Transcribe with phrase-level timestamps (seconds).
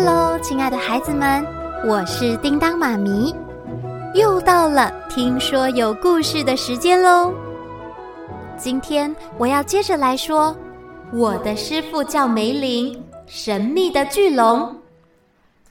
[0.00, 1.44] Hello，亲爱的孩子们，
[1.84, 3.34] 我是叮当妈咪，
[4.14, 7.34] 又到了听说有故事的时间喽。
[8.56, 10.56] 今天我要接着来说，
[11.12, 12.96] 我的师傅叫梅林，
[13.26, 14.72] 神秘的巨龙。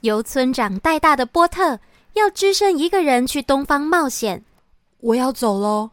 [0.02, 1.78] 由村长带大的波特
[2.12, 4.44] 要只身一个人去东方冒险。
[5.00, 5.88] 我要走喽，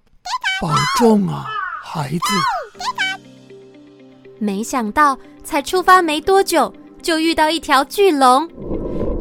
[0.62, 1.46] 保重啊，
[1.82, 2.20] 孩子。
[4.40, 6.72] 没想到才出发没多久，
[7.06, 8.50] 就遇到一条巨龙，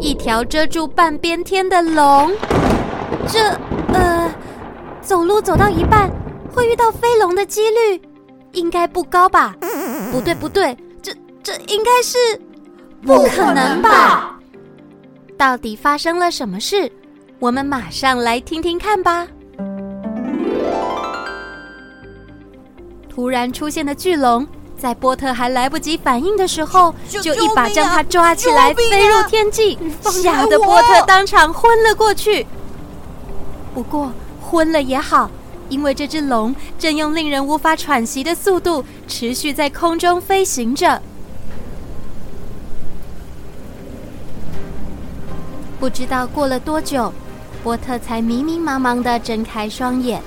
[0.01, 2.33] 一条遮住半边天的龙。
[3.29, 3.39] 这
[3.93, 4.35] 呃，
[5.03, 6.11] 走路走到一半
[6.51, 8.01] 会遇到飞龙的几率
[8.53, 9.55] 应该不高吧？
[10.11, 11.13] 不对不对，这
[11.43, 12.17] 这应该是
[13.03, 14.41] 不可能吧？
[15.37, 16.91] 到底发生了什么事？
[17.39, 19.29] 我们马上来听听看吧。
[23.11, 24.47] 突然出现的巨龙。
[24.85, 32.47] 在波特还来不及反应的时候，就一把将他抓起来，飞入天际，吓得波特当场昏了过去。
[33.73, 35.31] 不过昏了也好，
[35.71, 41.01] 因为这只龙正用令人无法喘息的速度持续在空中飞行着。
[45.81, 47.11] 不知道过了多久，
[47.63, 50.21] 波特才迷迷茫茫的睁开双眼。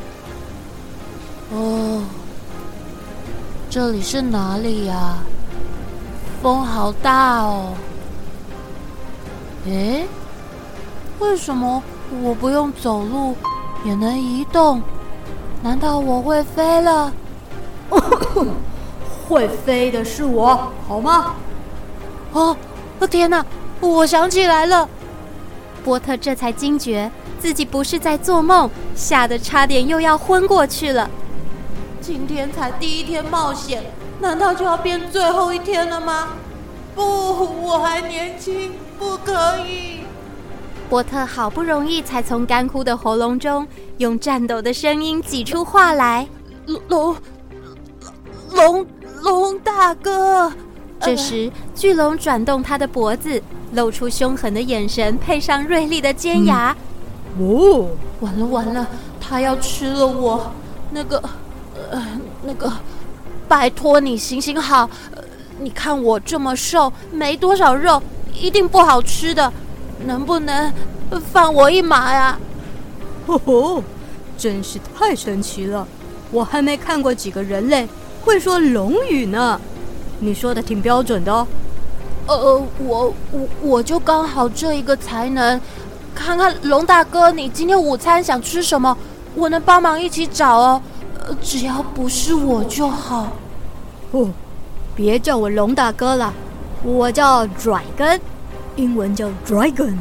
[1.54, 2.02] 哦。
[3.78, 5.20] 这里是哪里呀？
[6.42, 7.74] 风好大哦！
[9.68, 10.08] 诶，
[11.20, 11.84] 为什么
[12.24, 13.36] 我不用走路
[13.86, 14.82] 也能移动？
[15.62, 17.14] 难道我会飞了？
[19.30, 21.36] 会飞的是我，好吗？
[22.34, 22.58] 哦，
[23.08, 23.46] 天哪！
[23.80, 24.90] 我想起来了，
[25.84, 31.08] 波特这才惊觉自己不是在做梦，吓得差点又要昏过去了。
[32.08, 33.84] 今天才第一天冒险，
[34.22, 36.30] 难道就要变最后一天了吗？
[36.96, 37.04] 不，
[37.62, 40.00] 我还年轻，不可以。
[40.90, 43.68] 波特好不容易才从干枯的喉咙中
[43.98, 46.26] 用颤抖的声音挤出话来
[46.88, 47.14] ：“龙，
[48.52, 48.88] 龙，
[49.22, 50.50] 龙大哥。”
[51.02, 53.44] 这时，巨龙转动他的脖子，
[53.74, 56.74] 露出凶狠的眼神，配上锐利的尖牙。
[57.38, 57.90] 嗯、哦，
[58.22, 58.88] 完了完了，
[59.20, 60.50] 他要吃了我！
[60.90, 61.22] 那个。
[61.92, 62.72] 呃，那个，
[63.48, 65.24] 拜托你行行好，呃，
[65.60, 68.02] 你看我这么瘦，没多少肉，
[68.34, 69.52] 一定不好吃的，
[70.06, 70.72] 能不能
[71.32, 72.38] 放我一马呀？
[73.26, 73.84] 哦吼，
[74.38, 75.88] 真是太神奇了，
[76.32, 77.88] 我还没看过几个人类
[78.24, 79.60] 会说龙语呢。
[80.20, 81.48] 你说的挺标准的哦。
[82.28, 85.60] 呃，我我我就刚好这一个才能，
[86.14, 88.98] 看看龙大哥，你今天午餐想吃什么？
[89.36, 90.82] 我能帮忙一起找哦。
[91.36, 93.34] 只要不是我就好。
[94.12, 94.30] 哦，
[94.96, 96.34] 别叫我龙大哥了，
[96.84, 98.20] 我叫 Dragon，
[98.76, 99.96] 英文叫 Dragon。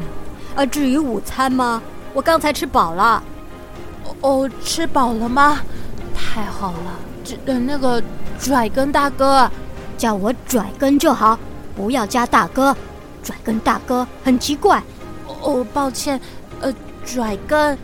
[0.55, 1.81] 啊，至于午餐吗？
[2.13, 3.21] 我刚才吃饱了。
[4.21, 5.59] 哦，吃饱了吗？
[6.15, 6.93] 太好了。
[7.23, 8.01] 这那个
[8.39, 9.49] 拽根大哥，
[9.97, 11.37] 叫我拽根就好，
[11.75, 12.75] 不要加大哥。
[13.21, 14.81] 拽根大哥很奇怪。
[15.41, 16.19] 哦，抱歉。
[16.61, 16.73] 呃，
[17.05, 17.77] 拽根，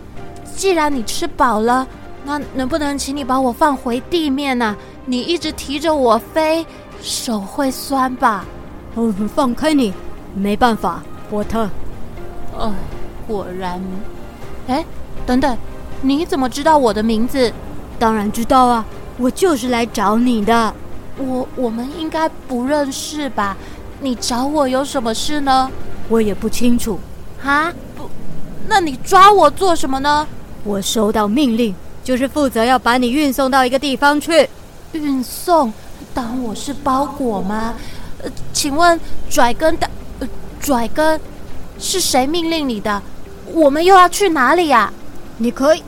[0.56, 1.86] 既然你吃饱了。
[2.26, 4.76] 那能不能请你把我放回地面呢？
[5.06, 6.66] 你一直提着我飞，
[7.02, 8.46] 手会酸吧？
[8.96, 9.94] 哦，放开你，
[10.34, 11.70] 没办法，波特。
[12.58, 12.72] 哦，
[13.28, 13.82] 果然。
[14.68, 14.86] 哎，
[15.26, 15.58] 等等，
[16.02, 17.52] 你怎么知道我的名字？
[18.00, 18.86] 当然知道啊，
[19.18, 20.74] 我就是来找你的。
[21.18, 23.58] 我我们应该不认识吧？
[24.00, 25.70] 你找我有什么事呢？
[26.08, 26.98] 我也不清楚。
[27.44, 27.72] 啊？
[27.98, 28.10] 不，
[28.68, 30.26] 那你抓我做什么呢？
[30.64, 31.76] 我收到命令。
[32.04, 34.50] 就是负责要把你运送到一个地方去，
[34.92, 35.72] 运送？
[36.14, 37.74] 当我是包裹吗？
[38.22, 39.00] 呃，请问
[39.30, 40.28] 拽根的，呃，
[40.60, 41.20] 拽根
[41.80, 43.02] 是谁命令你的？
[43.54, 44.92] 我们又要去哪里呀？
[45.38, 45.84] 你可以，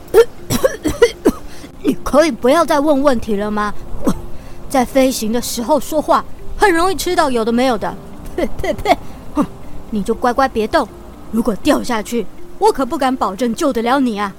[1.82, 3.72] 你可以不要再问问题了吗？
[4.68, 6.24] 在飞行的时候说话
[6.56, 7.94] 很容易吃到有的没有的。
[8.34, 8.98] 呸呸呸！
[9.34, 9.46] 哼，
[9.90, 10.86] 你就乖乖别动，
[11.30, 12.26] 如果掉下去，
[12.58, 14.34] 我可不敢保证救得了你啊。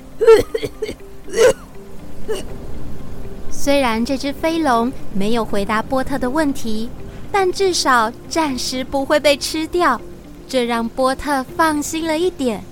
[3.50, 6.90] 虽然这只飞龙没有回答波特的问题，
[7.32, 10.00] 但至少暂时不会被吃掉，
[10.48, 12.64] 这让波特放心了一点，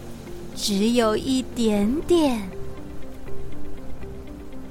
[0.55, 2.41] 只有一点点。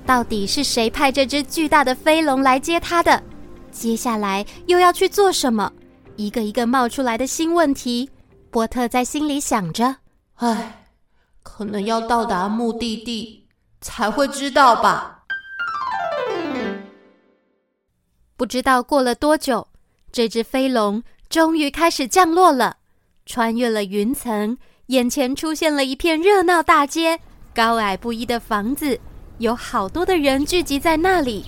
[0.07, 3.23] 到底是谁派这只巨大的飞龙来接他的？
[3.73, 5.73] 接下来又要去做什么？
[6.17, 8.09] 一个一个冒出来的新问题，
[8.51, 9.97] 波特在心里想着
[10.37, 10.85] ：“唉，
[11.43, 13.44] 可能要到达目的地
[13.85, 15.21] 才会知道吧。”
[18.37, 19.69] 不知道过了多久，
[20.11, 22.79] 这只飞龙终于开始降落了。
[23.27, 27.21] 穿越了云层，眼前出现了一片热闹大街，
[27.55, 28.99] 高矮不一的房子，
[29.39, 31.45] 有好多的人聚集在那里。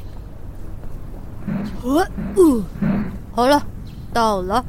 [1.83, 2.07] 呃，
[2.37, 2.65] 呃，
[3.35, 3.67] 好了，
[4.13, 4.65] 到了，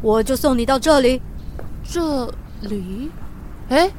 [0.00, 1.20] 我就送你到这里。
[1.84, 2.32] 这
[2.62, 3.10] 里？
[3.68, 3.90] 哎，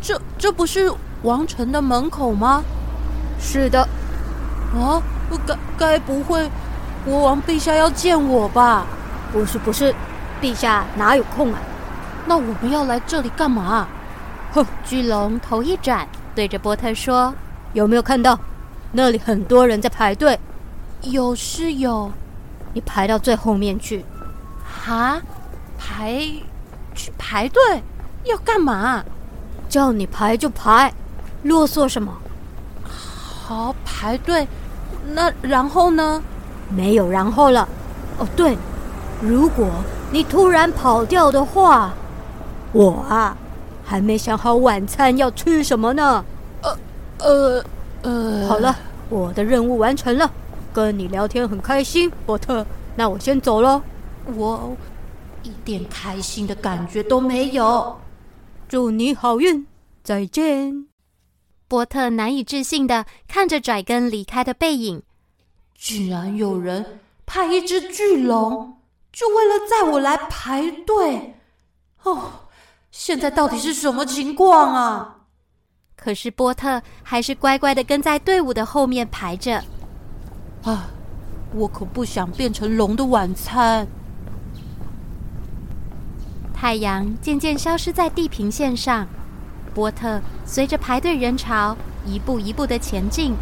[0.00, 0.90] 这这不是
[1.22, 2.62] 王城的门口吗？
[3.40, 3.82] 是的。
[4.74, 5.02] 啊，
[5.46, 6.50] 该该不会
[7.04, 8.86] 国王陛下要见我吧？
[9.32, 9.94] 不是不是，
[10.40, 11.58] 陛下哪有空啊？
[12.26, 13.86] 那我们要来这里干嘛？
[14.52, 14.64] 哼！
[14.84, 17.34] 巨龙头一转，对着波特说
[17.72, 18.38] ：“有没有看到
[18.92, 20.38] 那里很多人在排队？”
[21.02, 22.10] 有是有，
[22.72, 24.04] 你排到最后面去。
[24.64, 25.20] 哈？
[25.78, 26.26] 排？
[26.94, 27.82] 去排队？
[28.24, 29.04] 要干嘛？
[29.68, 30.92] 叫你排就排，
[31.42, 32.12] 啰嗦什么？
[32.84, 34.46] 好，排队。
[35.12, 36.22] 那然后呢？
[36.68, 37.66] 没有然后了。
[38.18, 38.58] 哦，对，
[39.22, 39.70] 如果
[40.10, 41.94] 你突然跑掉的话，
[42.72, 43.36] 我啊，
[43.84, 46.24] 还没想好晚餐要吃什么呢。
[46.62, 46.76] 呃，
[47.18, 47.64] 呃，
[48.02, 48.48] 呃。
[48.48, 48.76] 好了，
[49.08, 50.30] 我的任务完成了。
[50.74, 52.66] 跟你聊天很开心，波特。
[52.96, 53.80] 那我先走喽。
[54.36, 54.76] 我
[55.42, 57.96] 一点开心的感觉都没有。
[58.68, 59.66] 祝你好运，
[60.04, 60.87] 再见。
[61.68, 65.02] 波特难以置信的看着拽根离开的背影。
[65.74, 68.78] 居然有人派一只巨龙，
[69.12, 71.34] 就为了载我来排队。
[72.02, 72.32] 哦，
[72.90, 75.16] 现在到底是什么情况啊？
[75.94, 79.62] 可是波特还是乖乖的跟在队伍的后面排着。
[80.64, 80.90] 啊！
[81.54, 83.86] 我可不想变成龙的晚餐。
[86.52, 89.08] 太阳渐渐消失在地平线上，
[89.68, 93.34] 波特随着排队人潮一步一步的前进，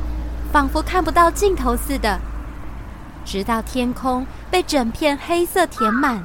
[0.53, 2.19] 仿佛看不到尽头似的。
[3.25, 6.23] 直到天空被整片黑色填满，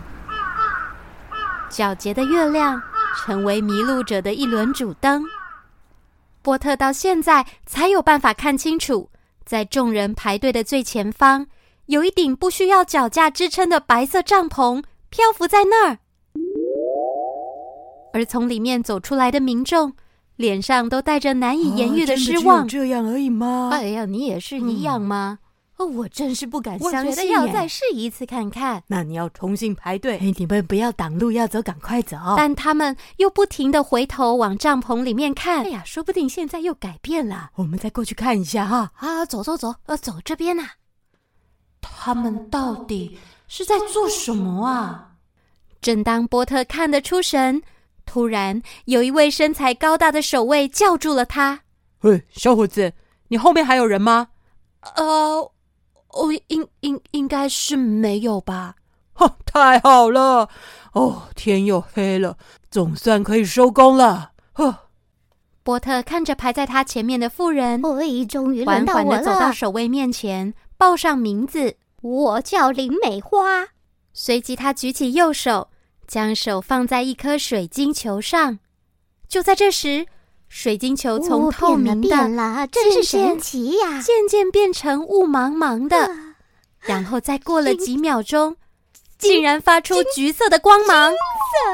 [1.69, 2.81] 皎洁的月亮
[3.18, 5.24] 成为迷路者的一轮主灯。
[6.44, 9.09] 波特到现在才有办法看清楚。
[9.44, 11.48] 在众人排队的最前方，
[11.88, 15.98] 有一顶不需要脚架支撑的白色帐篷漂浮在那儿，
[18.13, 19.93] 而从里面走出来的民众
[20.35, 22.63] 脸上都带着难以言喻的失望。
[22.63, 23.69] 啊、这样而已吗？
[23.71, 25.39] 哎呀，你也是一样吗？
[25.41, 25.47] 嗯
[25.77, 28.83] 哦，我真是不敢相信，要再试一次看看。
[28.85, 32.17] 那你要重新排队，哎，你们不要挡路，要走赶快走。
[32.37, 35.63] 但他们又不停的回头往帐篷里面看。
[35.65, 37.49] 哎呀，说不定现在又改变了。
[37.55, 38.91] 我们再过去看一下哈。
[38.97, 40.67] 啊，走走走，呃，走这边呐。
[41.81, 43.17] 他们到底
[43.47, 45.13] 是在做什么啊？
[45.81, 47.63] 正当波特看得出神，
[48.11, 51.61] 突然有一位身材高大的守卫叫住了他
[52.03, 52.91] ：“喂，小伙子，
[53.29, 54.27] 你后面还有人吗？”
[54.97, 55.49] 呃。
[56.13, 58.75] 哦，应应应该是没有吧？
[59.13, 60.49] 哈，太好了！
[60.91, 62.37] 哦，天又黑了，
[62.69, 64.31] 总算可以收工了。
[64.51, 64.89] 呵，
[65.63, 67.97] 波特看着排在他前面的妇人，哦，
[68.27, 73.69] 终于缓缓的走到守卫面前，报上名字：“我叫林美花。”
[74.11, 75.69] 随即，他举起右手，
[76.11, 78.59] 将手放在一颗水晶球上。
[79.29, 80.05] 就在这时，
[80.49, 84.01] 水晶球从透明的渐渐、变了，真是神奇呀！
[84.01, 86.35] 渐渐变成雾茫茫的，啊、
[86.81, 88.57] 然后再过了几秒钟，
[89.17, 91.12] 竟然发出橘色的光芒。
[91.12, 91.71] 金色！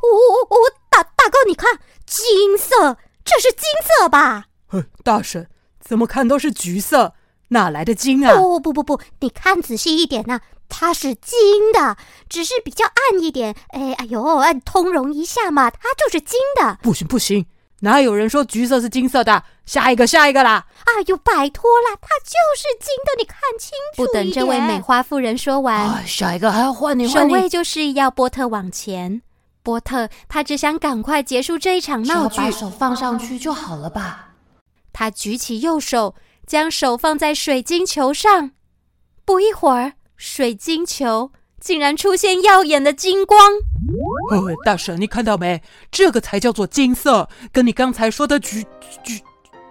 [0.00, 0.08] 哦
[0.48, 0.56] 哦，
[0.88, 3.64] 大大哥，你看，金色，这是金
[4.00, 4.46] 色吧？
[4.68, 5.46] 哼，大婶，
[5.78, 7.12] 怎么看都是橘色，
[7.48, 8.34] 哪来的金啊？
[8.34, 11.96] 不不不不，你看仔细一点呐、啊，它是金的，
[12.28, 13.54] 只是比较暗一点。
[13.68, 16.78] 哎哎呦，按，通融一下嘛，它就是金的。
[16.82, 17.46] 不行不行。
[17.80, 19.42] 哪有人说橘色是金色的？
[19.66, 20.66] 下一个，下一个啦！
[20.84, 24.04] 哎呦，拜托啦，它就是金的，你看清楚。
[24.04, 27.34] 不等这位美花妇人说完，啊、下一个还要换你，换你。
[27.34, 29.20] 守卫就是要波特往前。
[29.62, 34.28] 波特他只想赶快结束这一场闹剧，把手放上去就好了吧？
[34.92, 36.14] 他举起右手，
[36.46, 38.52] 将手放在水晶球上。
[39.24, 41.30] 不一会儿，水晶球
[41.60, 43.40] 竟然出现耀眼的金光。
[44.30, 45.62] 哦，大婶，你看到没？
[45.90, 48.64] 这个才叫做金色，跟你刚才说的橘
[49.02, 49.20] 橘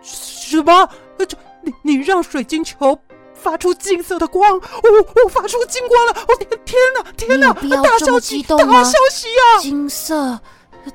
[0.01, 0.89] 什么？
[1.17, 2.97] 这你你让水晶球
[3.33, 6.12] 发出金色的光，哦哦，发出金光了！
[6.12, 7.53] 哦天天哪，天哪！
[7.53, 8.73] 不要这么激动吗？
[8.73, 9.62] 大消息啊！
[9.62, 10.39] 金色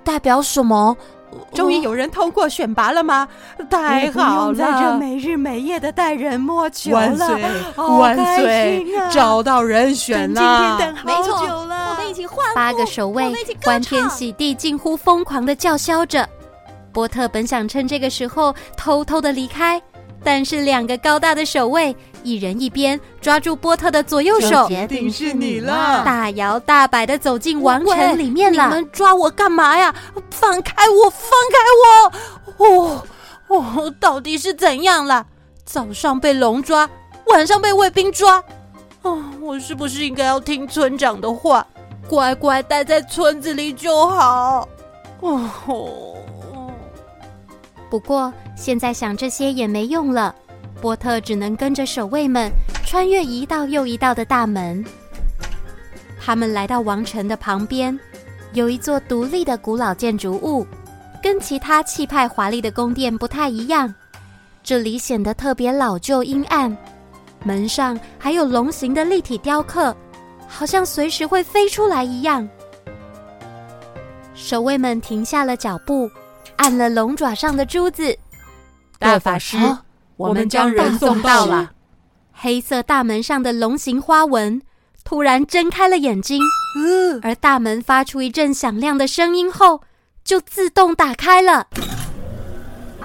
[0.04, 0.96] 代表什么？
[1.52, 3.28] 终于有人通过选拔了吗？
[3.70, 4.54] 太好了！
[4.54, 7.42] 在这没日没夜的带人摸球了，万岁！
[7.76, 8.86] 万岁！
[9.10, 10.40] 找到人选了！
[10.40, 12.54] 今天等好久了，我们一起欢呼！
[12.54, 13.32] 八个守卫
[13.64, 16.28] 欢天喜地、近乎疯狂的叫嚣着。
[16.92, 19.80] 波特本想趁这个时候偷偷的离开，
[20.24, 28.64] 但是两个高大的守卫，一人一边抓住波特的左右手，决定是你了，大摇大摆的走进王城里面了。
[28.64, 29.94] 你们抓我干嘛呀？
[30.30, 31.08] 放开我！
[31.10, 31.58] 放开
[32.58, 32.66] 我！
[32.66, 33.04] 哦
[33.46, 35.24] 哦，到底是怎样了？
[35.64, 36.88] 早上被龙抓，
[37.26, 38.42] 晚上被卫兵抓。
[39.02, 41.66] 哦，我是不是应该要听村长的话，
[42.08, 44.68] 乖乖待在村子里就好？
[45.20, 46.14] 哦。
[47.90, 50.34] 不过现在想这些也没用了，
[50.80, 52.50] 波特只能跟着守卫们
[52.84, 54.84] 穿越一道又一道的大门。
[56.20, 57.98] 他们来到王城的旁边，
[58.52, 60.66] 有一座独立的古老建筑物，
[61.22, 63.94] 跟其他气派华丽的宫殿不太一样。
[64.62, 66.76] 这里显得特别老旧阴暗，
[67.42, 69.96] 门上还有龙形的立体雕刻，
[70.46, 72.46] 好像随时会飞出来一样。
[74.34, 76.10] 守卫们停下了脚步。
[76.58, 78.16] 按了龙爪上的珠子，
[78.98, 79.82] 大法师，啊、
[80.16, 81.72] 我们将人送到了。
[82.32, 84.60] 黑色大门上的龙形花纹
[85.02, 86.42] 突然睁开了眼睛，
[86.76, 89.80] 嗯、而大门发出一阵响亮的声音后，
[90.22, 91.66] 就自动打开了。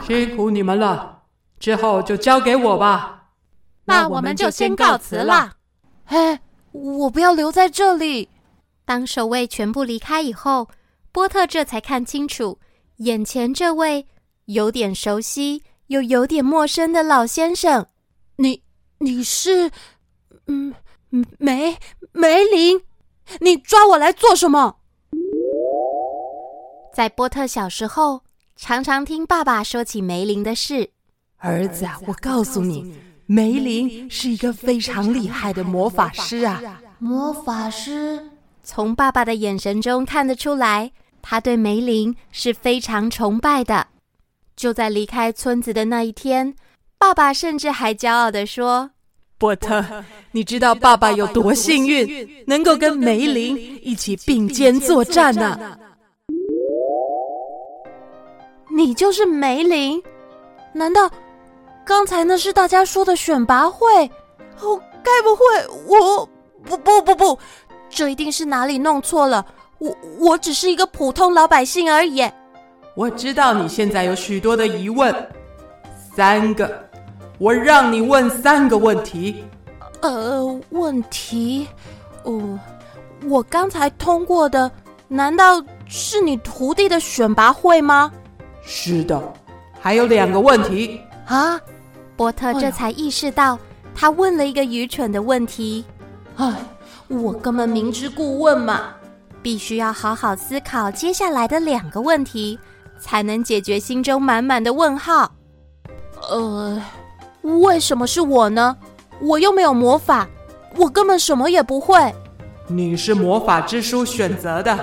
[0.05, 1.21] 辛苦你们了，
[1.59, 3.29] 之后就交给我吧。
[3.85, 5.53] 那我们就先告辞了。
[6.05, 6.41] 哎，
[6.71, 8.29] 我不要留在这里。
[8.85, 10.67] 当守卫全部离开以后，
[11.11, 12.59] 波特这才看清楚。
[12.97, 14.05] 眼前这位
[14.45, 17.87] 有点熟悉又有点陌生的老先生，
[18.37, 18.61] 你
[18.99, 19.71] 你是
[20.47, 20.73] 嗯
[21.37, 21.77] 梅
[22.11, 22.81] 梅林？
[23.39, 24.77] 你抓我来做什么？
[26.93, 28.21] 在波特小时候，
[28.55, 30.91] 常常听爸爸说起梅林的事。
[31.37, 32.93] 儿子啊，我告诉你，
[33.25, 36.81] 梅林是一个非常厉害的魔法师啊！
[36.99, 38.29] 魔法师，
[38.63, 40.91] 从爸爸的眼神中看得出来。
[41.23, 43.87] 他对梅林是非常崇拜的。
[44.55, 46.53] 就在离开村子的那一天，
[46.99, 48.91] 爸爸甚至还骄傲地说
[49.39, 49.83] ：“波特，
[50.31, 55.79] 你知道爸爸有多幸运，能够跟梅林一起并肩作战呢、啊？”
[58.75, 60.01] 你就是梅林？
[60.73, 61.09] 难道
[61.85, 63.87] 刚才那是大家说的选拔会？
[64.59, 65.43] 哦，该不会
[65.87, 66.29] 我……
[66.63, 67.39] 不不不不，
[67.89, 69.45] 这一定是哪里弄错了。
[69.83, 72.23] 我我只是一个普通老百姓而已。
[72.95, 75.13] 我知道你现在有许多的疑问，
[76.15, 76.71] 三个，
[77.37, 79.43] 我让你问三个问题。
[80.01, 81.67] 呃，问题，
[82.23, 82.57] 哦，
[83.27, 84.71] 我刚才通过的，
[85.09, 88.09] 难道是你徒弟的选拔会吗？
[88.61, 89.21] 是的，
[89.81, 91.01] 还有两个问题。
[91.25, 91.59] 啊，
[92.15, 93.59] 波特这才意识到，
[93.93, 95.83] 他问了一个愚蠢的问题。
[96.37, 96.53] 唉，
[97.09, 98.93] 我根本明知故问嘛。
[99.43, 102.57] 必须要好好思考接下来的两个问题，
[102.97, 105.29] 才能解决心中满满的问号。
[106.29, 106.81] 呃，
[107.41, 108.77] 为什么是我呢？
[109.19, 110.27] 我又没有魔法，
[110.77, 112.15] 我根本什么也不会。
[112.67, 114.79] 你是魔法之书选择的。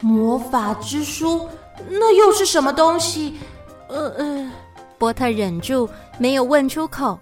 [0.00, 1.48] 魔法之书？
[1.88, 3.38] 那又是什么东西？
[3.88, 4.50] 呃呃，
[4.96, 7.18] 波特忍住没有问出口，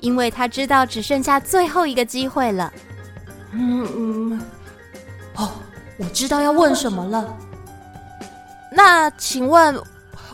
[0.00, 2.72] 因为他知道只剩下最后一个机会了。
[3.52, 4.40] 嗯嗯，
[5.36, 5.50] 哦。
[5.98, 7.36] 我知道要问什么了。
[8.72, 9.80] 那请问，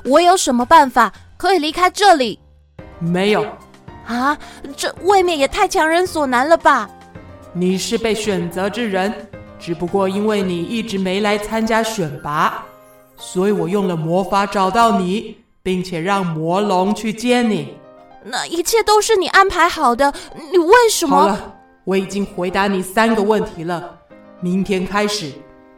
[0.04, 2.40] 我有什么办法可以离开这里？
[2.99, 3.47] 没有。
[4.07, 4.37] 啊，
[4.76, 6.90] 这未免也太强人所难了吧？
[7.52, 9.28] 你是被选择之人，
[9.61, 12.64] 只不过因为你一直没来参加选拔，
[13.16, 17.76] 所以我用了魔法找到你，并且让魔龙去接你。
[18.25, 20.12] 那一切都是你安排好的，
[20.50, 21.16] 你为什么？
[21.16, 21.54] 好了，
[21.85, 23.99] 我已经回答你三个问题了。
[24.40, 25.33] 明天开始。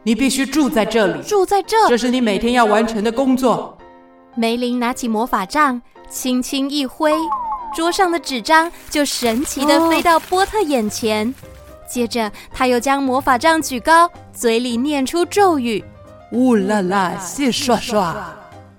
[0.05, 3.75] 你必须住在这里，住在这，这是你每天要完成的工作。
[4.35, 7.11] 梅林拿起魔法杖，轻轻一挥，
[7.75, 11.27] 桌上的纸张就神奇的飞到波特眼前。
[11.27, 11.33] 哦、
[11.89, 15.83] 接着，他又将魔法杖举高，嘴里念出咒语
[16.31, 18.31] ：“呜啦啦，谢刷刷，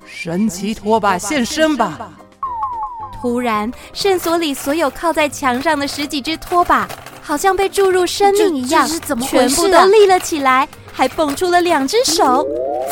[0.06, 2.08] 神奇拖把现身吧！”
[3.20, 6.88] 突然，圣所里所有靠在墙上的十几只拖把，
[7.20, 8.86] 好像被注入生命一样，
[9.22, 10.68] 全部都立了起来。
[10.96, 12.42] 还蹦出了两只手，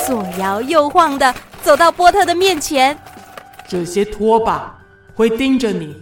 [0.06, 2.96] 左摇右晃的走到波特的面前。
[3.66, 4.78] 这些拖把
[5.14, 5.96] 会盯着你，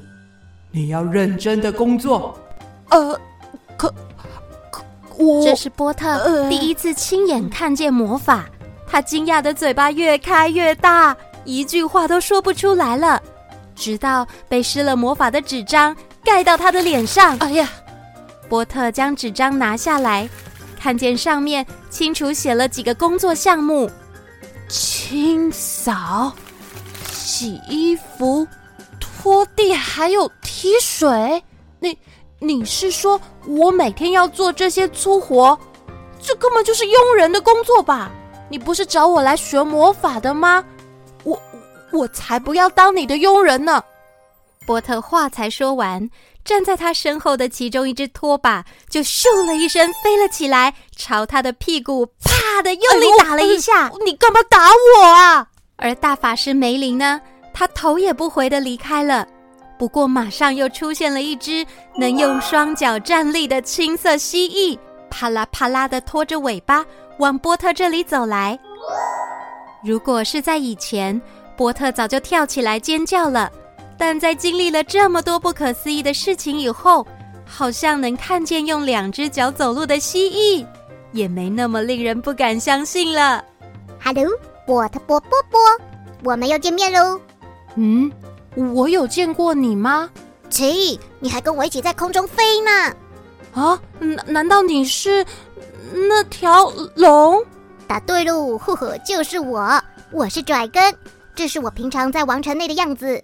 [0.72, 2.36] 你要认真的工作。
[2.90, 3.16] 呃，
[3.76, 3.88] 可
[4.68, 4.82] 可
[5.16, 8.46] 我这是波特第一次亲眼看见魔法，
[8.84, 13.22] 他惊讶的嘴巴越开越大，一句话都说不出来了。
[13.76, 17.38] 直到被施了魔法的纸张盖到他的脸上。
[17.38, 17.68] 哎呀，
[18.48, 20.28] 波特将纸张拿下来。
[20.82, 23.88] 看见上面清楚写了几个工作项目：
[24.68, 26.32] 清扫、
[27.08, 28.44] 洗衣服、
[28.98, 31.40] 拖地还有提水，
[31.78, 31.96] 你
[32.40, 35.56] 你是说我每天要做这些粗活？
[36.20, 38.10] 这根本就是佣人的工作吧？
[38.48, 40.64] 你不是找我来学魔法的吗？
[41.22, 41.40] 我
[41.92, 43.84] 我才不要当你的佣人呢！
[44.66, 46.10] 波特话才说完，
[46.44, 53.86] 站在他身后的其中一只拖把就咻了一声飞了起来，朝他的屁股啪的用力打了一下。
[53.86, 55.46] 哎，你干嘛打我啊？
[55.76, 57.20] 而大法师梅林呢？
[57.54, 59.26] 他头也不回的离开了。
[59.78, 64.78] 不过马上又出现了一只能用双脚站立的青色蜥蜴，
[65.10, 66.84] 啪啦啪啦的拖着尾巴
[67.18, 68.58] 往波特这里走来。
[69.84, 71.20] 如果是在以前，
[71.56, 73.50] 波特早就跳起来尖叫了。
[73.98, 77.06] 但在经历了这么多不可思议的事情以后，
[77.44, 80.66] 好像能看见用两只脚走路的蜥蜴，
[81.12, 83.44] 也没那么令人不敢相信了。
[84.02, 84.26] Hello，
[84.66, 85.60] 波特波波波，
[86.24, 87.20] 我们又见面喽。
[87.76, 88.10] 嗯，
[88.74, 90.10] 我有见过你吗？
[90.50, 92.70] 奇，你还跟我一起在空中飞呢。
[93.54, 95.24] 啊，难难道你是
[95.92, 97.42] 那条龙？
[97.86, 99.80] 答对喽，呵呵，就是我，
[100.10, 100.94] 我是拽根，
[101.34, 103.22] 这是我平常在王城内的样子。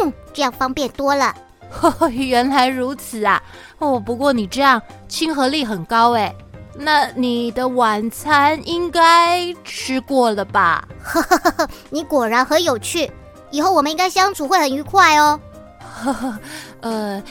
[0.00, 1.34] 嗯，这样方便多了。
[1.70, 3.42] 呵呵，原来如此啊！
[3.78, 6.34] 哦，不过你这样亲和力很高哎。
[6.74, 10.86] 那你的晚餐应该吃过了吧？
[11.02, 13.10] 呵呵呵呵，你果然很有趣，
[13.50, 15.38] 以后我们应该相处会很愉快哦。
[15.80, 16.38] 呵呵，
[16.80, 17.22] 呃，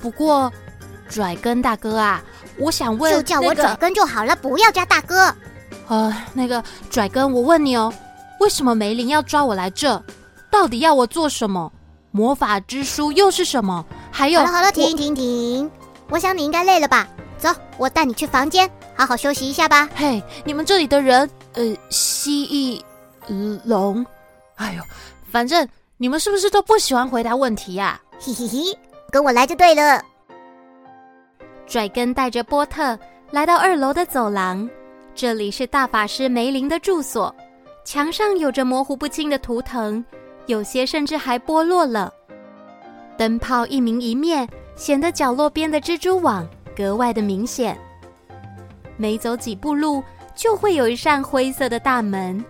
[0.00, 0.52] 不过
[1.08, 2.22] 拽根大哥啊，
[2.58, 5.34] 我想问，就叫我拽根就好了，不要加大哥。
[5.88, 7.92] 呃，那个拽根，我问你哦，
[8.40, 10.02] 为什么梅林要抓我来这？
[10.50, 11.72] 到底要我做什么？
[12.10, 13.84] 魔法之书又是什么？
[14.10, 15.70] 还有，好了好了，停停停！
[16.08, 17.08] 我想你应该累了吧？
[17.38, 17.48] 走，
[17.78, 19.88] 我带你去房间，好好休息一下吧。
[19.94, 22.46] 嘿，你们这里的人，呃，蜥
[23.28, 24.04] 蜴、龙，
[24.56, 24.82] 哎呦，
[25.30, 28.00] 反正你们是不是都不喜欢回答问题呀？
[28.18, 28.78] 嘿嘿嘿，
[29.10, 30.02] 跟我来就对了。
[31.66, 32.98] 拽根带着波特
[33.30, 34.68] 来到二楼的走廊，
[35.14, 37.34] 这里是大法师梅林的住所，
[37.84, 40.04] 墙上有着模糊不清的图腾。
[40.50, 42.12] 有些甚至还剥落了，
[43.16, 46.44] 灯泡一明一灭，显得角落边的蜘蛛网
[46.76, 47.78] 格外的明显。
[48.96, 50.02] 每走几步路，
[50.34, 52.44] 就会有一扇灰色的大门。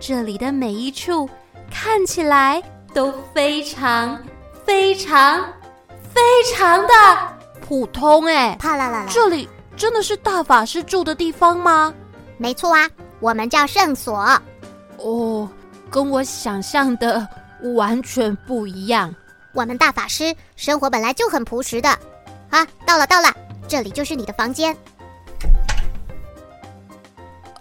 [0.00, 1.28] 这里的每一处
[1.70, 2.62] 看起来
[2.94, 4.18] 都非常、
[4.64, 5.44] 非常、
[6.14, 6.20] 非
[6.54, 6.94] 常的
[7.60, 8.56] 普通哎！
[8.58, 9.06] 啪啦啦啦！
[9.10, 11.92] 这里真的是大法师住的地方吗？
[12.38, 12.88] 没错啊，
[13.20, 14.16] 我们叫圣所。
[14.96, 15.46] 哦。
[15.90, 17.26] 跟我想象的
[17.74, 19.14] 完全不一样。
[19.52, 21.88] 我们大法师生活本来就很朴实的。
[22.50, 23.34] 啊，到了到了，
[23.66, 24.76] 这里就是你的房间。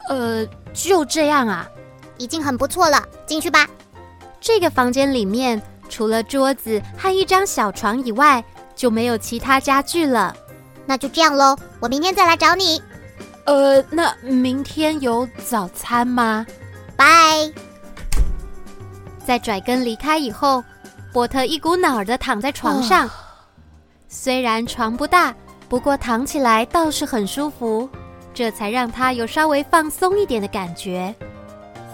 [0.08, 1.68] 呃，就这样啊，
[2.18, 3.04] 已经很不错了。
[3.26, 3.68] 进去吧。
[4.40, 8.44] 这个房间里面除了桌子和一张小床以外，
[8.76, 10.36] 就没有其他家具了。
[10.86, 12.82] 那就这样喽，我明天再来找你。
[13.46, 16.46] 呃，那明天有早餐吗？
[16.96, 17.52] 拜。
[19.30, 20.64] 在拽根离开以后，
[21.14, 23.06] 波特一股脑儿的躺在床上。
[23.06, 23.12] 哦、
[24.08, 25.36] 虽然床不大，
[25.70, 27.88] 不过躺起来倒是很舒服，
[28.34, 31.14] 这才让他有稍微放松一点的感觉。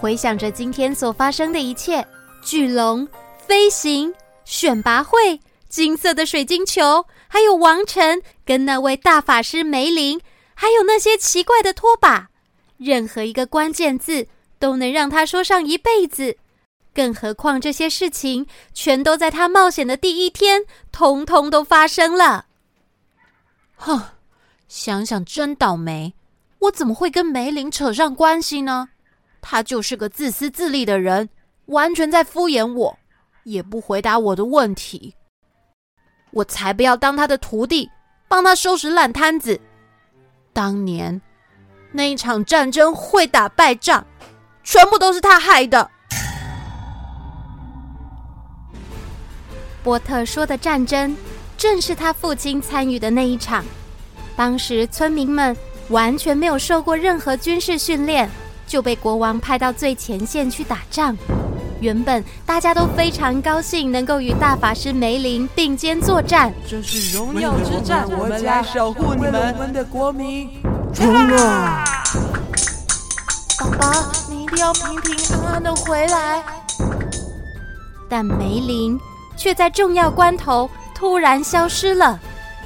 [0.00, 2.02] 回想着今天所发生的一切：
[2.40, 4.10] 巨龙、飞行、
[4.46, 10.18] 选拔会、金色的水晶球，还有王城跟那位大法师梅林，
[10.54, 12.30] 还有那些奇怪的拖把，
[12.78, 14.26] 任何一个关键字
[14.58, 16.38] 都能让他说上一辈子。
[16.96, 22.46] 更何况这些事情全都在他冒险的第一天，通通都发生了。
[23.76, 24.00] 哼，
[24.66, 26.14] 想想真倒霉，
[26.60, 28.88] 我怎么会跟梅林扯上关系呢？
[29.42, 31.28] 他就是个自私自利的人，
[31.66, 32.98] 完全在敷衍我，
[33.44, 35.14] 也不回答我的问题。
[36.30, 37.90] 我才不要当他的徒弟，
[38.26, 39.60] 帮他收拾烂摊子。
[40.54, 41.20] 当年
[41.92, 44.02] 那一场战争会打败仗，
[44.64, 45.90] 全部都是他害的。
[49.86, 51.16] 波特说的战争，
[51.56, 53.64] 正是他父亲参与的那一场。
[54.34, 55.56] 当时村民们
[55.90, 58.28] 完全没有受过任何军事训练，
[58.66, 61.16] 就被国王派到最前线去打仗。
[61.78, 70.50] 原本大家都非常高兴能够与大法师梅林并肩作战，这是荣耀之战，我们来守护你们，我们的国民。
[70.92, 71.84] 冲啊！
[73.60, 76.42] 爸爸，你一定要平平安安的回来。
[78.08, 78.98] 但梅林。
[79.36, 82.18] 却在重要关头突然消失了，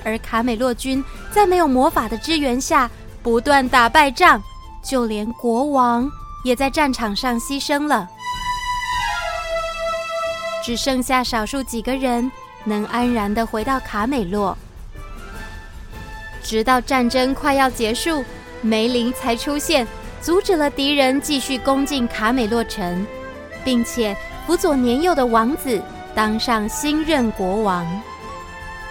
[0.05, 2.91] 而卡美洛军在没有魔法的支援下
[3.23, 4.43] 不断打败仗，
[4.83, 6.11] 就连国王
[6.45, 8.09] 也在战场上牺牲了。
[10.65, 12.31] 只剩下少数几个人
[12.65, 14.57] 能安然地回到卡美洛。
[16.43, 18.25] 直到战争快要结束，
[18.61, 19.87] 梅林才出现，
[20.21, 23.07] 阻止了敌人继续攻进卡美洛城，
[23.65, 25.83] 并且辅佐年幼的王子
[26.15, 27.87] 当上新任国王。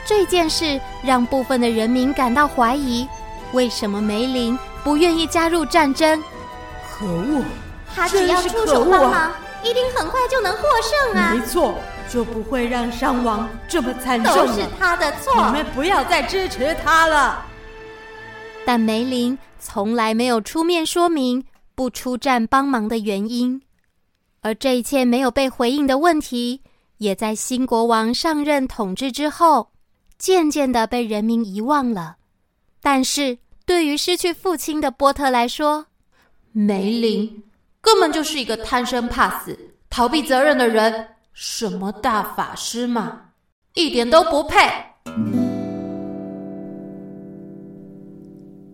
[0.06, 3.08] 这件事让部分的人民感到怀疑：
[3.52, 6.22] 为什么梅林不愿意加入战争？
[6.92, 7.44] 可恶！
[7.94, 11.34] 他只要出手帮忙，啊、一定很快就能获胜啊！
[11.34, 11.76] 没错，
[12.10, 14.36] 就不会让伤亡这么惨重。
[14.36, 17.46] 都是他的错，你们不要再支持他了。
[18.66, 23.62] 但梅林从来没有出面说明不出战帮忙的原因，
[24.42, 26.62] 而这一切没有被回应的问题，
[27.00, 29.72] 也在新国王上任统治之后。
[30.20, 32.18] 渐渐的被人民遗忘了，
[32.82, 35.86] 但是对于失去父亲的波特来说，
[36.52, 37.42] 梅林
[37.80, 39.58] 根本就是一个贪生怕死、
[39.90, 41.08] 逃避责任的人。
[41.32, 43.22] 什么大法师嘛，
[43.76, 44.58] 一点都不配。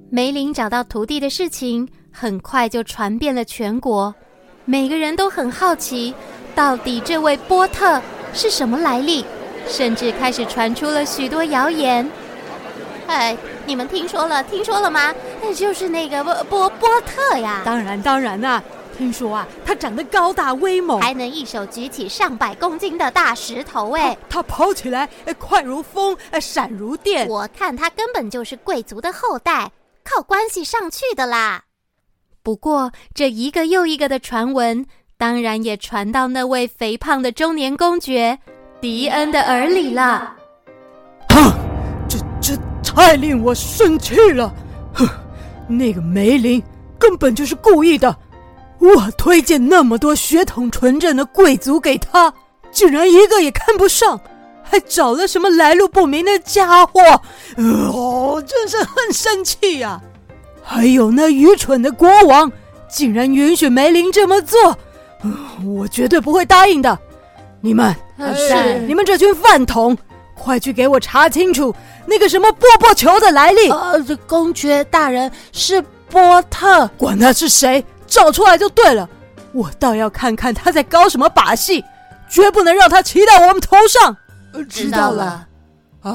[0.10, 4.16] 梅林找到徒弟的事情很快就传遍了全国，
[4.66, 6.12] 每个人都很好奇，
[6.56, 8.02] 到底这位波特
[8.36, 9.26] 是什么来历。
[9.68, 12.08] 甚至开始传出了许多谣言。
[13.08, 14.44] 哎，你们听说了？
[14.44, 15.12] 听说了吗？
[15.42, 17.64] 那就是那个波波波特呀！
[17.66, 18.64] 当然，当然呐、啊！
[18.96, 23.94] 听说啊，他长得高大威猛，还能一手举起上百公斤的大石头。
[23.94, 27.28] 哎，他跑起来快如风，闪如电。
[27.28, 29.72] 我看他根本就是贵族的后代，
[30.04, 31.64] 靠关系上去的啦。
[32.44, 34.86] 不过，这一个又一个的传闻，
[35.26, 38.38] 当然也传到那位肥胖的中年公爵。
[38.80, 40.36] 迪恩的耳里了。
[41.30, 41.52] 哼，
[42.08, 44.54] 这这太令我生气了！
[44.94, 45.10] 哼，
[45.68, 46.62] 那个梅林
[47.00, 48.16] 根本就是故意的。
[48.78, 52.32] 我推荐那么多血统纯正的贵族给他，
[52.70, 54.22] 竟然一个也看不上，
[54.62, 57.02] 还找了什么来路不明的家伙。
[57.58, 60.00] 哦，真是很生气呀！
[60.62, 62.52] 还有那愚蠢的国王，
[62.88, 64.78] 竟然允许梅林这么做，
[65.66, 66.98] 我绝对不会答应的。
[67.62, 67.96] 你们。
[68.34, 69.98] 是你们这群饭桶，
[70.36, 73.70] 快去给我查清楚那个什么波波球的来历！
[73.70, 79.10] 呃，这公爵大人是波特，管他是谁，找出来就对了。
[79.52, 81.84] 我倒要看看他在搞什么把戏，
[82.30, 84.16] 绝不能让他骑到我们头上。
[84.70, 85.46] 知道了。
[86.04, 86.12] 哎，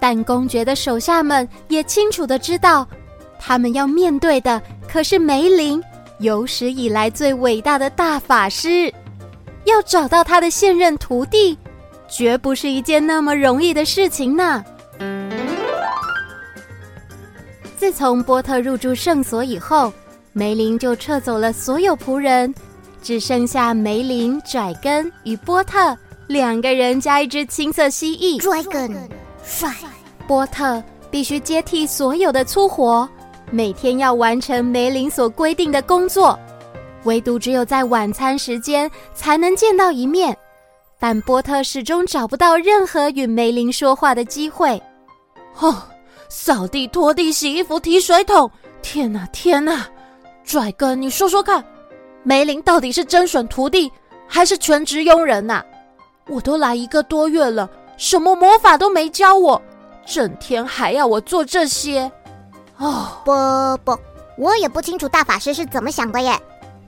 [0.00, 2.88] 但公爵的手下们也清楚的知道，
[3.38, 5.82] 他们要面对的可是梅林，
[6.18, 8.92] 有史以来最伟大的大法师。
[9.64, 11.56] 要找到他的现任徒弟，
[12.08, 14.62] 绝不是一件那么容易的事情呢。
[17.76, 19.92] 自从波特入住圣所以后，
[20.32, 22.54] 梅林就撤走了所有仆人，
[23.02, 25.96] 只剩下梅林、拽根与波特
[26.26, 28.38] 两个人加一只青色蜥蜴。
[28.40, 28.90] 拽根，
[29.44, 29.74] 帅。
[30.26, 33.08] 波特必须接替所有的粗活，
[33.54, 36.36] 每天要完成梅林所规定的工作。
[37.04, 40.36] 唯独只有在晚餐时间才能见到一面，
[40.98, 44.82] 但波特始终找不到任何与梅林说话的机会。
[45.60, 45.80] 哦，
[46.28, 48.50] 扫地、拖地、洗衣服、提水桶，
[48.82, 49.86] 天哪，天哪！
[50.42, 51.64] 拽哥，你说说看，
[52.24, 53.88] 梅林到底是甄选徒弟
[54.26, 55.64] 还是全职佣人呐、啊？
[56.28, 59.62] 我都来一个多月了，什么魔法都没教我，
[60.04, 62.10] 整天还要我做这些。
[62.78, 63.32] 哦，不
[63.84, 63.98] 不，
[64.36, 66.38] 我也不清楚大法师是怎么想的耶。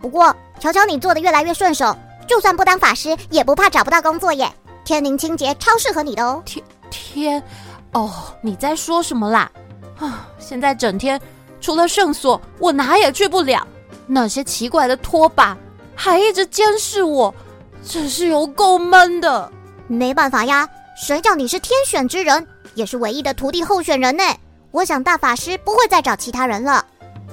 [0.01, 1.97] 不过，瞧瞧你做的越来越顺手，
[2.27, 4.53] 就算不当法师，也不怕找不到工作耶。
[4.85, 6.43] 天灵清洁超适合你的哦。
[6.45, 7.43] 天天，
[7.93, 9.51] 哦，你在说什么啦？
[9.99, 11.21] 啊，现在整天
[11.61, 13.67] 除了圣所，我哪也去不了。
[14.07, 15.57] 那些奇怪的拖把
[15.95, 17.35] 还一直监视我，
[17.83, 19.51] 真是有够闷的。
[19.89, 24.25] 没办法呀，谁叫你是天选之人，也是唯一的徒弟候选人呢。
[24.77, 26.85] 我想大法师不会再找其他人了。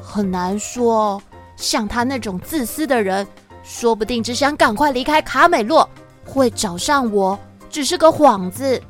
[0.02, 1.22] 很难说。
[1.58, 3.28] 像他那种自私的人，
[3.64, 5.88] 说不定只想赶快离开卡美洛，
[6.26, 7.38] 会找上我，
[7.70, 8.82] 只是个幌子。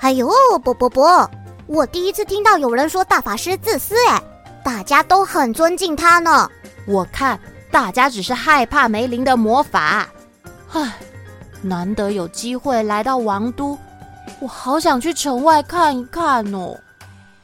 [0.00, 0.28] 哎呦，
[0.64, 1.02] 不不不，
[1.66, 4.20] 我第一次听到有人说大法师自私，哎，
[4.64, 6.50] 大家都很尊敬他呢。
[6.86, 7.38] 我看
[7.70, 10.08] 大家只是害怕梅林的魔法。
[10.72, 10.98] 唉，
[11.62, 13.78] 难得有机会来到王都，
[14.40, 16.76] 我好想去城外看一看哦。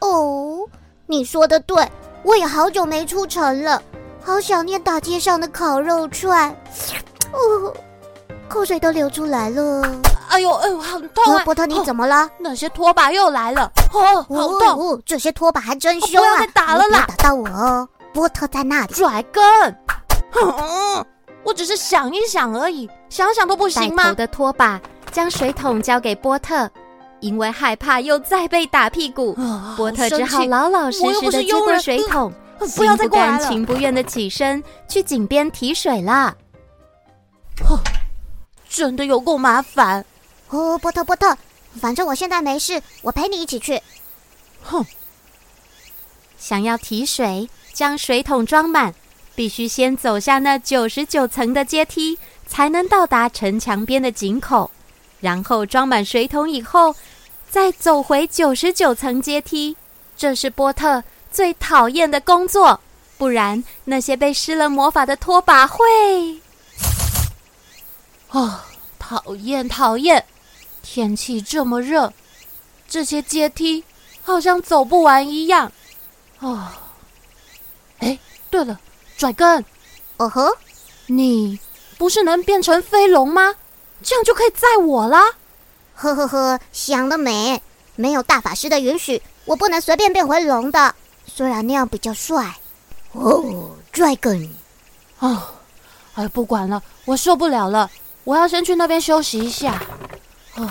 [0.01, 0.61] 哦，
[1.07, 1.87] 你说的对，
[2.23, 3.81] 我也好久没出城了。
[4.23, 6.51] 好想念大街上的烤肉串，
[7.33, 7.73] 哦，
[8.49, 9.83] 口水都流出来了。
[10.29, 11.43] 哎呦哎呦，很痛啊！
[11.45, 12.29] 波特，你怎么了？
[12.39, 14.61] 那些拖把又来了，哦，好痛！
[14.61, 16.37] 哦，这些拖把还真凶啊！
[16.37, 17.07] 不要再打了啦！
[17.07, 17.89] 别打到我哦！
[18.13, 18.93] 波特在那里。
[18.93, 19.43] 拽根，
[20.31, 21.05] 哼，
[21.45, 24.03] 我只是想一想而已，想想都不行吗？
[24.03, 24.79] 带头的拖把
[25.11, 26.69] 将水桶交给波特，
[27.21, 32.33] 因为害怕又再被打屁股，啊、波特只好老老实实的接过水桶，
[32.77, 36.37] 不要再过来了，心不甘情不愿的起身去井边提水了。
[37.69, 37.81] 哦，
[38.69, 40.05] 真的有够麻烦。
[40.51, 41.37] 哦，波特波特，
[41.81, 43.83] 反正我现在没事，我陪你一起去。
[44.63, 44.85] 哼，
[46.39, 48.95] 想要提水，将水桶装满，
[49.35, 54.71] 必须先走下那九十九层的阶梯，才能到达城墙边的井口。
[55.21, 56.95] 然后装满水桶以后，
[57.51, 59.77] 再走回九十九层阶梯。
[60.17, 62.81] 这是波特最讨厌的工作，
[63.17, 65.85] 不然那些被施了魔法的拖把会……
[68.31, 68.61] 哦，
[68.99, 70.25] 讨厌讨厌！
[70.83, 72.13] 天气这么热，
[72.89, 73.85] 这些阶梯
[74.23, 75.71] 好像走不完一样。
[76.41, 76.67] 哦，
[77.99, 78.19] 哎，
[78.51, 78.79] 对了，
[79.17, 79.65] 拽根，
[80.17, 80.57] 哦呵，
[81.07, 81.59] 你
[81.97, 83.55] 不是能变成飞龙吗？
[84.03, 85.19] 这样就可以载我了。
[85.95, 87.61] 呵呵呵，想得美！
[87.97, 90.95] 没有大法师的允许，我不能随便变回龙的。
[91.27, 92.55] 虽然那样比较帅。
[93.13, 94.49] 哦，拽根，
[95.19, 95.43] 哦，
[96.15, 97.91] 哎，不管了，我受不了了。
[98.25, 99.83] 我要先去那边休息一下。
[100.57, 100.71] 哦，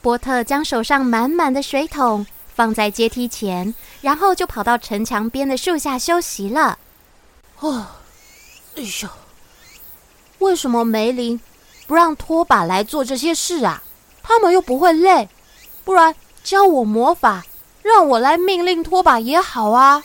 [0.00, 6.78] 波特将手上满满的水桶放在阶梯前，然后就跑到城墙边的树下休息了。
[7.58, 7.86] 哦，
[8.76, 9.08] 哎呦，
[10.38, 11.40] 为什么梅林
[11.86, 13.82] 不让拖把来做这些事啊？
[14.22, 15.28] 他们又不会累，
[15.84, 17.44] 不然教我魔法，
[17.82, 20.02] 让我来命令拖把也好啊。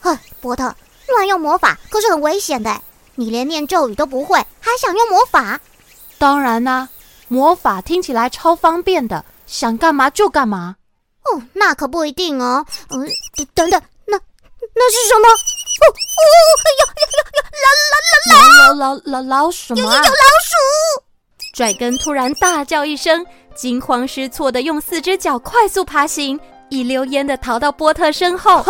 [0.00, 0.74] 哼，波特，
[1.08, 2.80] 乱用魔法可是很危险的。
[3.16, 5.60] 你连念咒语都不会，还想用魔法？
[6.16, 6.88] 当然啦、啊，
[7.28, 10.76] 魔法听起来超方便的，想干嘛就干嘛。
[11.24, 12.64] 哦，那可不一定哦。
[12.88, 13.06] 嗯，
[13.54, 14.18] 等等，那
[14.74, 15.28] 那是什么？
[15.80, 16.24] 哦哦，
[16.78, 19.82] 呀呀呀呀，老老老老老老老鼠吗？
[19.82, 20.54] 有有老鼠！
[21.54, 26.38] 拽根突然大叫一声，惊慌失措的用四只脚快速爬行，
[26.68, 28.62] 一溜烟的逃到波特身后。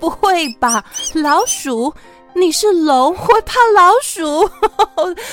[0.00, 1.92] 不会吧，老鼠？
[2.34, 4.48] 你是龙，会怕老鼠？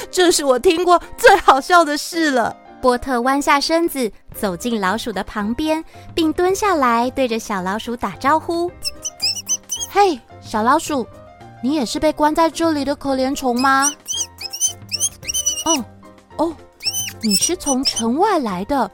[0.10, 2.56] 这是我听过最好笑的事了。
[2.82, 8.72] 波特弯下身子，走进老鼠的旁边，并蹲下来对着小老鼠打招呼
[9.90, 11.06] ：“嘿，小老鼠，
[11.62, 13.92] 你也是被关在这里的可怜虫吗
[15.66, 15.84] ？”“哦，
[16.38, 16.56] 哦，
[17.22, 18.90] 你是从城外来的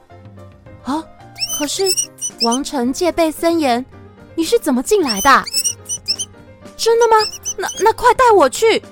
[0.82, 1.04] 啊？
[1.58, 1.84] 可是
[2.42, 3.84] 王城戒备森严，
[4.34, 5.44] 你是怎么进来的？
[6.76, 7.16] 真的吗？”
[7.58, 8.82] 那那快带我去！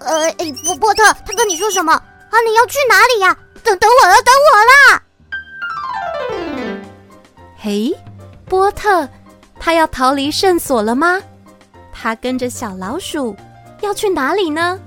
[0.00, 0.30] 呃，
[0.64, 2.40] 波波特，他跟你说什么啊？
[2.46, 3.36] 你要去哪里呀？
[3.64, 5.02] 等等我了，等我啦！
[7.56, 7.92] 嘿，
[8.44, 9.08] 波特，
[9.58, 11.20] 他要逃离圣所了吗？
[12.00, 13.34] 他跟着小老鼠
[13.82, 14.78] 要去哪里呢？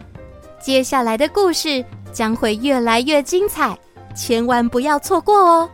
[0.61, 3.77] 接下来的故事将会越来越精彩，
[4.15, 5.69] 千万不要错过哦！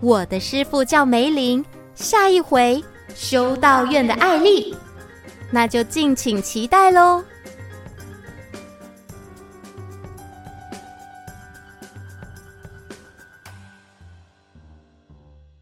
[0.00, 1.64] 我的师傅叫梅林，
[1.94, 2.82] 下一回
[3.14, 4.72] 修道院的艾丽。
[5.50, 7.24] 那就敬请期待喽。